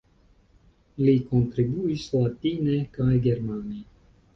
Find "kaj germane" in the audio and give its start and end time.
3.01-3.85